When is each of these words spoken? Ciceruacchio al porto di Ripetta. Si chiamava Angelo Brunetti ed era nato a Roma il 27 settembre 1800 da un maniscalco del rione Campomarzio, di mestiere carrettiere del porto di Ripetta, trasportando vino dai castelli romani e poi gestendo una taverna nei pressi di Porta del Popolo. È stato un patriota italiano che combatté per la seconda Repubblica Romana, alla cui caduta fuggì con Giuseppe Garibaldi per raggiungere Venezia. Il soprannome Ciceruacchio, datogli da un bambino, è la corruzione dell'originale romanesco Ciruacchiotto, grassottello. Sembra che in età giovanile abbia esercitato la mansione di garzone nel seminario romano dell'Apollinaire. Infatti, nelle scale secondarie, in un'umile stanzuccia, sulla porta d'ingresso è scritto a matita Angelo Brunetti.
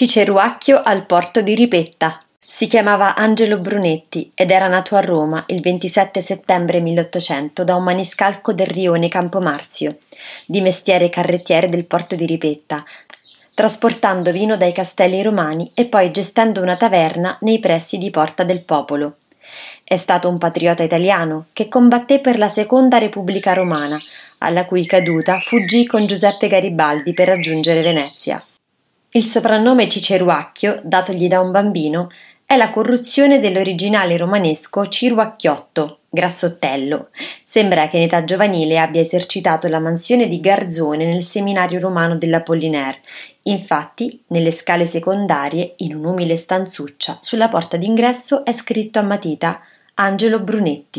Ciceruacchio 0.00 0.80
al 0.82 1.04
porto 1.04 1.42
di 1.42 1.54
Ripetta. 1.54 2.24
Si 2.48 2.66
chiamava 2.66 3.14
Angelo 3.14 3.58
Brunetti 3.58 4.32
ed 4.34 4.50
era 4.50 4.66
nato 4.66 4.96
a 4.96 5.00
Roma 5.00 5.44
il 5.48 5.60
27 5.60 6.22
settembre 6.22 6.80
1800 6.80 7.64
da 7.64 7.74
un 7.74 7.82
maniscalco 7.82 8.54
del 8.54 8.68
rione 8.68 9.10
Campomarzio, 9.10 9.98
di 10.46 10.62
mestiere 10.62 11.10
carrettiere 11.10 11.68
del 11.68 11.84
porto 11.84 12.16
di 12.16 12.24
Ripetta, 12.24 12.82
trasportando 13.52 14.32
vino 14.32 14.56
dai 14.56 14.72
castelli 14.72 15.20
romani 15.20 15.70
e 15.74 15.84
poi 15.84 16.10
gestendo 16.12 16.62
una 16.62 16.78
taverna 16.78 17.36
nei 17.42 17.58
pressi 17.58 17.98
di 17.98 18.08
Porta 18.08 18.42
del 18.42 18.62
Popolo. 18.62 19.16
È 19.84 19.98
stato 19.98 20.30
un 20.30 20.38
patriota 20.38 20.82
italiano 20.82 21.48
che 21.52 21.68
combatté 21.68 22.20
per 22.20 22.38
la 22.38 22.48
seconda 22.48 22.96
Repubblica 22.96 23.52
Romana, 23.52 23.98
alla 24.38 24.64
cui 24.64 24.86
caduta 24.86 25.40
fuggì 25.40 25.84
con 25.86 26.06
Giuseppe 26.06 26.48
Garibaldi 26.48 27.12
per 27.12 27.28
raggiungere 27.28 27.82
Venezia. 27.82 28.42
Il 29.12 29.24
soprannome 29.24 29.88
Ciceruacchio, 29.88 30.82
datogli 30.84 31.26
da 31.26 31.40
un 31.40 31.50
bambino, 31.50 32.06
è 32.44 32.56
la 32.56 32.70
corruzione 32.70 33.40
dell'originale 33.40 34.16
romanesco 34.16 34.86
Ciruacchiotto, 34.86 36.02
grassottello. 36.08 37.08
Sembra 37.42 37.88
che 37.88 37.96
in 37.96 38.04
età 38.04 38.22
giovanile 38.22 38.78
abbia 38.78 39.00
esercitato 39.00 39.66
la 39.66 39.80
mansione 39.80 40.28
di 40.28 40.38
garzone 40.38 41.06
nel 41.06 41.24
seminario 41.24 41.80
romano 41.80 42.14
dell'Apollinaire. 42.14 43.00
Infatti, 43.42 44.22
nelle 44.28 44.52
scale 44.52 44.86
secondarie, 44.86 45.74
in 45.78 45.96
un'umile 45.96 46.36
stanzuccia, 46.36 47.18
sulla 47.20 47.48
porta 47.48 47.76
d'ingresso 47.76 48.44
è 48.44 48.52
scritto 48.52 49.00
a 49.00 49.02
matita 49.02 49.60
Angelo 49.94 50.38
Brunetti. 50.38 50.98